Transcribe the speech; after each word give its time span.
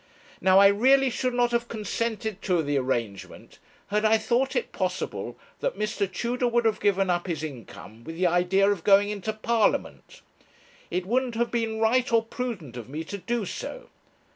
Now 0.41 0.57
I 0.57 0.65
really 0.65 1.11
should 1.11 1.35
not 1.35 1.51
have 1.51 1.67
consented 1.67 2.41
to 2.41 2.63
the 2.63 2.75
arrangement 2.75 3.59
had 3.89 4.03
I 4.03 4.17
thought 4.17 4.55
it 4.55 4.71
possible 4.71 5.37
that 5.59 5.77
Mr. 5.77 6.11
Tudor 6.11 6.47
would 6.47 6.65
have 6.65 6.79
given 6.79 7.11
up 7.11 7.27
his 7.27 7.43
income 7.43 8.03
with 8.03 8.15
the 8.15 8.25
idea 8.25 8.67
of 8.71 8.83
going 8.83 9.11
into 9.11 9.31
Parliament. 9.31 10.21
It 10.89 11.05
wouldn't 11.05 11.35
have 11.35 11.51
been 11.51 11.79
right 11.79 12.11
or 12.11 12.23
prudent 12.25 12.77
of 12.77 12.89
me 12.89 13.03
to 13.03 13.19
do 13.19 13.45
so. 13.45 13.89